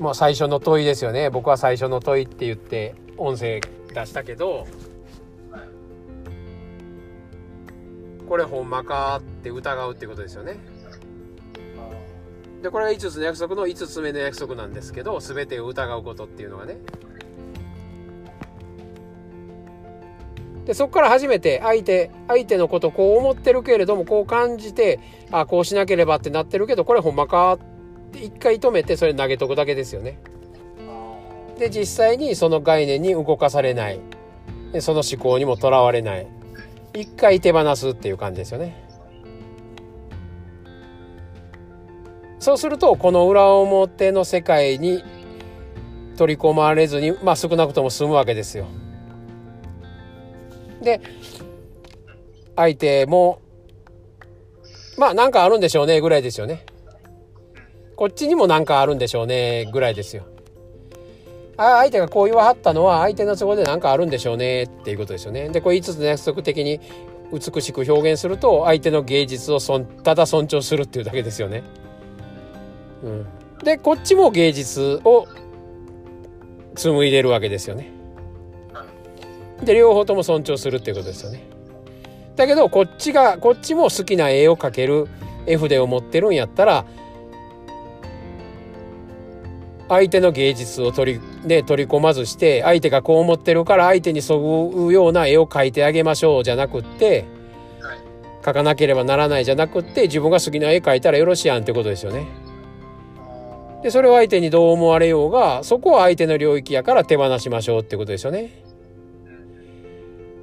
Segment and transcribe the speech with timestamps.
[0.00, 1.30] まあ最初の問いですよね。
[1.30, 3.60] 僕は最初の問いって言って音声
[3.94, 4.66] 出したけど
[8.28, 10.58] これほんまかって疑うってことですよね。
[12.62, 16.78] でこれが5つの約束の5つ目の約束なんですけど全てを疑うことっていうのがね。
[20.66, 27.58] でそこから初めて相手相手のことこう思ってるけれどもこう感じてあこうしなければってなってるけどこれほんまかっ
[28.08, 30.18] て一回止めてそれ投げとくだけですよね。
[31.58, 34.00] で実際にその概念に動かされない
[34.80, 36.26] その思考にもとらわれない
[36.94, 38.84] 一回手放すっていう感じですよね。
[42.38, 45.02] そうするとこの裏表の世界に
[46.16, 48.66] 取り込まれずにまあ少なくとも済むわけですよ。
[50.80, 51.00] で
[52.54, 53.40] 相手も
[54.96, 56.64] まあなんかあるんでしょうねぐらいですよね
[57.98, 60.22] こっちにもなんかあるんでしょうねぐらいですよ。
[61.56, 65.48] あ相手がこう言わはったのは相手の都合で何かあるんでしょうねっていうことですよね。
[65.48, 66.78] でこれ5つの約束的に
[67.32, 71.64] 美しく表現すると相手の芸術をそんただ尊重するっていうだけですよね、
[73.02, 73.26] うん、
[73.64, 75.26] でこっちも芸術を
[76.76, 77.90] 紡いでるわけですよね。
[79.64, 81.42] で両方とも尊重するっていうことですよね。
[82.36, 85.08] だけどこっちがこっちも好きな絵を描ける
[85.46, 86.84] 絵筆を持ってるんやったら
[89.88, 97.24] 相手の芸術を取り,、ね、取り込まずして相手がこう思ってるから相手にそぐような絵を描いてあげましょうじゃなくって
[98.42, 102.26] 描かなければならないじゃなくって自分が好きな絵描いたらよろしいやんってことですよね。
[103.82, 108.50] でそれを相手にどう思われようがそこは相手の領域やから手放しましょうってことですよね。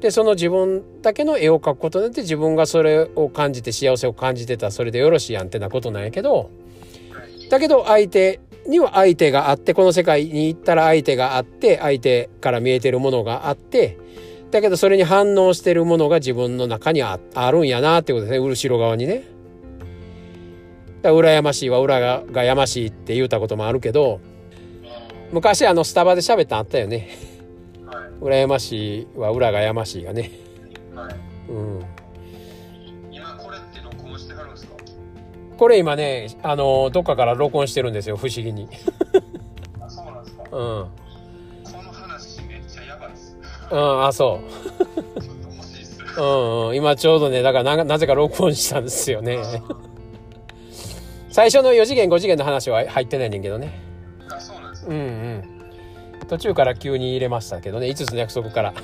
[0.00, 6.50] でその自分だけの絵を描くことによって自分がそれを感じて幸せを感じてたらそれでよろしいやんってなことなんやけど
[7.50, 13.98] だけど相手には相手があってこの世界に行ったら相手があって相手から見えてるものがあって
[14.50, 17.18] だけどそれに反応してるものが自分の中にあ
[17.50, 19.24] るんやなってことですね後ろ側にね。
[21.00, 24.20] だ羨ましいは裏がやましいって言うたこともあるけど
[25.32, 27.08] 昔あのスタバで喋ったんあったよね。
[28.20, 30.30] 羨ましいは裏がやましいがね。
[30.94, 31.14] はい。
[31.50, 31.84] うん。
[33.10, 34.74] 今これって録音してはるんですか？
[35.56, 38.68] これ今ね、あの、どっかから録音してるんですよ、不思議に。
[39.80, 40.42] あ、そうなんですか？
[40.44, 40.50] うん。
[40.50, 40.90] こ
[41.82, 43.36] の話めっちゃやばいっす。
[43.70, 44.40] うん、あ、そ
[46.18, 46.20] う。
[46.20, 49.38] うんうん、今ちょうどね、だからななぜか録音したんですよね。
[51.30, 53.80] 最初の4次元5次元の話は入ってないねんけどね。
[54.28, 54.92] あ、そうなんですか？
[54.92, 55.42] うんうん。
[56.28, 58.72] 途中から急に入れましたけどね5つの約束から。
[58.72, 58.80] はい、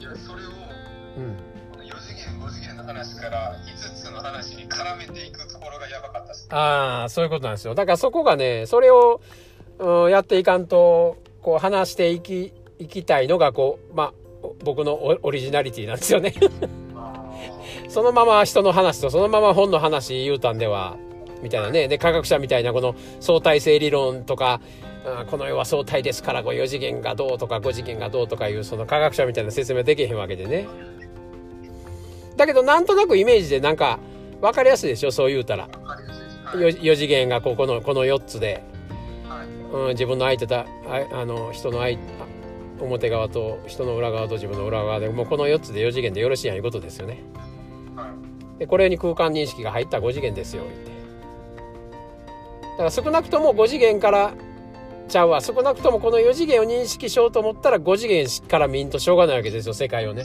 [0.00, 1.36] いやそれを、うん、
[1.72, 5.55] この4次元5次元の話から5つの話に絡めていくと
[6.50, 7.74] ああそういうことなんですよ。
[7.74, 9.20] だからそこがねそれを、
[9.78, 14.12] うん、やっていかんとこう話していきいきたいのがこうまあ
[14.64, 16.34] 僕のオリジナリティなんですよね。
[17.88, 20.96] そのまま人の話とそのまま本の話言うたんでは
[21.42, 21.88] みたいなね。
[21.88, 24.60] で科学者みたいなこの相対性理論とか
[25.30, 30.66] この世は相対ですから4次元がどうとか5次元がどうとかいうその科学者みたいな説明できへんわけでね。
[32.36, 33.98] だけどなんとなくイメージでなんか
[34.40, 35.68] 分かりやすいでしょそう言うたら
[36.52, 38.62] 4, 4次元がここのこの4つで、
[39.72, 40.66] うん、自分の相手だ
[41.12, 41.98] あの人の相
[42.80, 47.22] 表側と人の裏側と自分の裏側でもうこの4つで4次元でよろしいやんいうことですよね。
[48.58, 50.90] でこれに空間認識が入った5次元ですよって。
[52.72, 54.34] だから少なくとも5次元から
[55.08, 55.40] ちゃうわ。
[55.40, 60.24] 少なくともこの4次元を認識しようと思ったら5次元から見んとしょうがないわけですよ世界をね。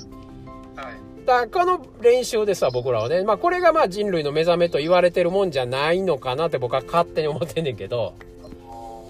[1.25, 3.23] はい、だからこの練習ですわ僕らはね。
[3.23, 8.13] まあこれがまあ人類の目覚めと言われてるもんじゃないのかなって僕は勝手に思ってんねんけど。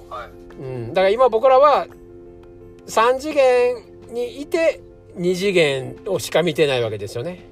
[0.09, 1.87] はい、うん、だから今僕らは
[2.87, 3.75] 3次元
[4.09, 4.81] にいて
[5.17, 7.45] 2次元をしか見てないわけですよね。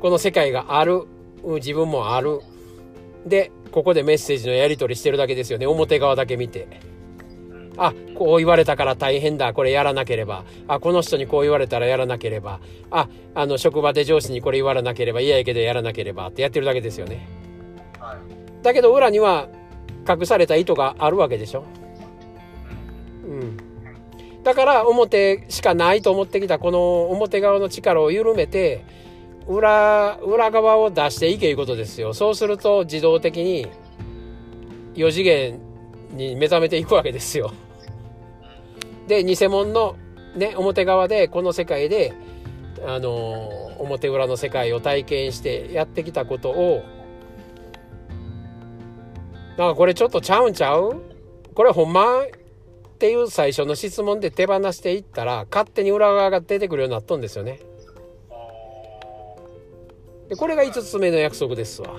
[0.00, 1.04] この世界がある。
[1.44, 2.40] 自分もある。
[3.26, 5.66] でここでメッセージのやり取りしてるだけですよね。
[5.66, 6.66] 表側だけ見て。
[7.76, 9.52] あこう言われたから大変だ。
[9.54, 10.44] これやらなければ。
[10.66, 12.58] あこの人にこう言われたらやらなければ。
[12.90, 16.26] ああの職場で上司にこれ言われなければ嫌やけどやらなければ。
[16.26, 17.28] ってやってるだけですよね、
[18.00, 19.48] はい、だけど裏には
[20.08, 21.62] 隠された意図があるわけでしょ。
[23.24, 23.56] うん。
[24.42, 28.84] だから表しかないと思ってきたこの表側の力を緩めて
[29.46, 32.14] 裏、裏側を出していけいうことですよ。
[32.14, 33.68] そうすると自動的に
[34.94, 35.60] 4次元
[36.10, 37.52] に目覚めていくわけですよ。
[39.08, 39.96] で、偽物の
[40.36, 42.12] ね、表側でこの世界で、
[42.86, 43.48] あの
[43.80, 46.84] 表裏の世界を体験してやってきたことを、
[49.56, 51.02] なんかこれちょっとちゃうんちゃう？
[51.54, 52.20] これほんま？
[52.20, 52.26] っ
[52.98, 57.58] ていう最初の質問で手放していったら勝手に裏側が出てくるようになっとんですよね。
[60.28, 61.94] でこれが5つ目の約束ですわ。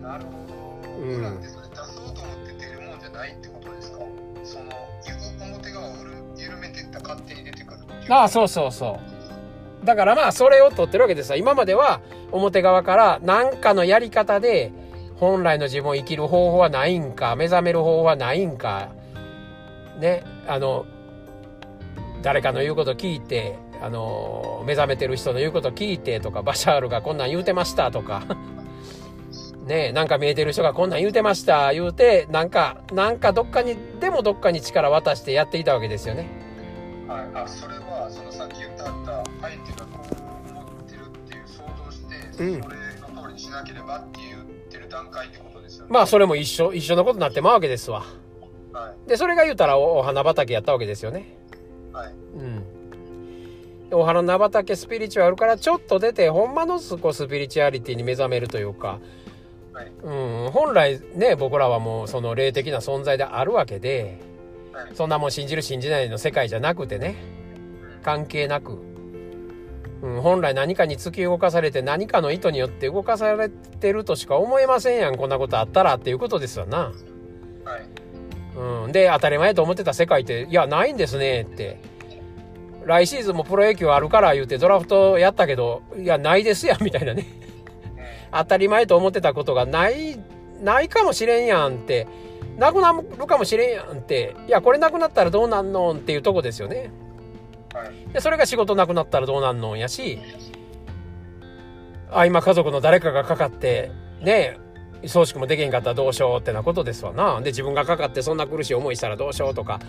[0.00, 0.98] なるほど。
[1.02, 3.98] うん出そうと思って出るもんじゃないってことですか？
[4.44, 4.64] その、
[5.06, 7.80] ゆ表側を緩緩めていったら勝手に出てくる。
[8.08, 9.12] ああそうそうそう。
[9.84, 12.00] だからまあそれを取ってるわけですわ今までは
[12.30, 14.72] 表側から何かのやり方で
[15.16, 18.90] 本来の自分を生きる方法はないんか目覚める方法はないんか
[19.98, 20.86] ねあの
[22.22, 28.22] 誰かの言うこと聞いてあの目覚めてる人の言うこと聞いてとかバシャールがこんなん言うてましたとか
[29.64, 36.28] ねなんか見えてる人がこんなん言うてました言うてなんかなんかどっかにでもどっかに力渡してやっていたわけですよね。
[37.08, 37.44] はい。
[37.44, 40.06] あ、それは、そのさっき言った相手がこ
[40.46, 42.76] う思ってるっていう想像して、うんそれ
[43.14, 45.90] の通りにしなければって言ってる段階ってことですよね。
[45.92, 48.04] まあそれも一緒一緒のことになってまうわけですわ。
[48.72, 49.08] はい。
[49.08, 51.36] でそれが言うたらおお花畑やったわけですよね。
[51.92, 52.12] はい。
[52.12, 53.88] うん。
[53.90, 56.96] でお花畑スピリチュアルからちょっと出てほんまのス
[57.28, 59.00] ピリチュアリティに目覚めるというか、
[59.72, 59.92] はい。
[60.02, 64.20] うん、本来ね僕らはもうその霊的な存在であるわけで
[64.72, 64.90] はい。
[64.94, 67.16] そんなもん信じる信じないの世界じゃなくてね
[68.02, 68.78] 関係なく、
[70.02, 76.92] うん、本来何かに突き動かされて何かの意図によって動かされてるとしか思えませんやんこんなことあったらっていうことですよな。
[77.64, 78.02] はい。
[78.56, 81.80] うん、で当たり前と思ってた世界っていやないんですねって
[82.84, 87.26] 来シーズンもプロ野球あるから言うてドラフトやったけどいやないですやんみたいなね
[88.32, 90.18] 当たり前と思ってたことがない
[90.62, 92.06] ないかもしれんやんって
[92.56, 96.90] なくなるかもしれんやんっていやこれなくなったらどうなんのんっていうとこですよね
[97.74, 98.12] はい。
[98.12, 100.18] でそれが仕事なくなったらどうなんのんやし
[102.10, 103.90] あ今家族の誰かがかかって
[104.20, 104.58] ね
[105.06, 109.80] 葬式もできへんかったらどうしようってなことですわなで自分がかかってそんな苦しい思いしたらどうしようとか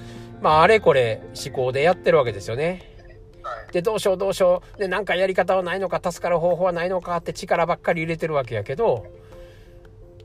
[0.41, 2.92] まああれこれ思考でやってるわけですよねはい。
[3.73, 4.77] でどうしようどうしよう。
[4.77, 9.07] でなんかやり方はないのか助かる方法はないのかって力ばっかり入れてるわけやけど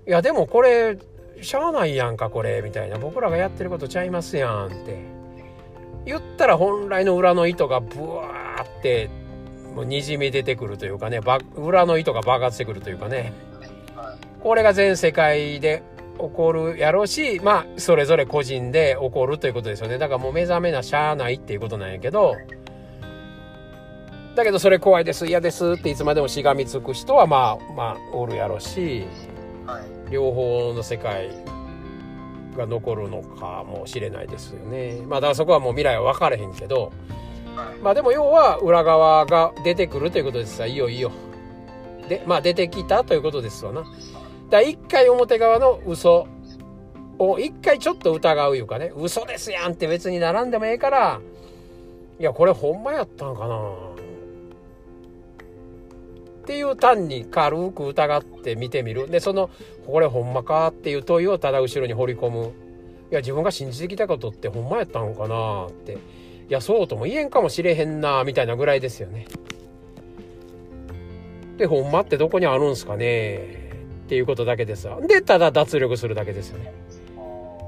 [0.06, 0.98] いやでもこれ
[1.40, 2.98] しゃあないやんかこれみたいな。
[2.98, 4.98] 僕らがやってることちゃいますやんって。
[6.04, 9.10] 言ったら本来の裏の糸がブワーって
[9.74, 13.32] もうにじみ出てくるというかねば裏の糸が爆発してくるというかね。
[13.96, 14.18] はい。
[14.42, 15.82] これが全世界で
[16.18, 19.98] 起こるやろうしまあそれぞれ個人で起こるということですよね。
[19.98, 22.34] だからもう目覚めなしゃあないっていうことなんやけど
[24.38, 29.04] だけどそれ怖いです嫌ですっていつまでもしがみつく人はまあまあおるやろうし
[29.66, 30.12] はい。
[30.12, 31.28] 両方の世界
[32.56, 35.00] が残るのかもしれないですよね。
[35.06, 36.92] まあだからそこはもう未来は分かれへんけど
[37.54, 37.78] はい。
[37.82, 41.10] まあでも要は裏側が出てくるということですわいいよいいよ。
[42.08, 43.80] でまあ出てきたということですわな。
[43.80, 43.90] だか
[44.50, 46.26] ら一回表側の嘘
[47.18, 48.92] を一回ちょっと疑ういうかね。
[48.96, 51.20] 嘘ですやんって別に並んでもええから
[52.18, 53.87] いやこれほんまやったんかな
[56.48, 59.10] っていう単に軽く疑って見てみる。
[59.10, 59.50] でその
[59.86, 62.54] これほんまかっていう問いをただ後ろに放り込む。
[63.10, 65.92] いや自分が信じてきたことってほんまやったんかなって。
[65.92, 65.96] い
[66.48, 69.26] やそうとも言えんかもしれへんなみたいなぐらいですよね。
[71.58, 73.36] でほんまってどこにあるんすかね
[74.06, 75.02] っていうことだけですわ。
[75.02, 76.72] でただ脱力するだけですよね。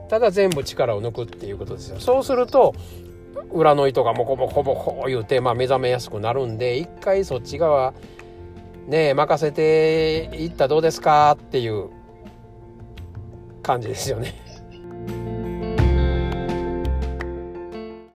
[0.09, 2.01] ただ全部力を抜くっていうことですよ。
[2.01, 2.75] そうすると
[3.53, 7.93] 裏の糸がモコモコモコ言うて、まあ、目覚めやすくなるんで一回そっち側
[8.87, 11.91] ね任せていったどうですかっていう
[13.63, 14.50] 感じですよね。